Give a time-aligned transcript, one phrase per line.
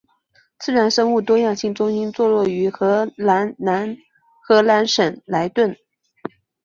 [0.57, 3.95] 自然生物多样性中心座落于荷兰南
[4.43, 5.77] 荷兰省莱顿。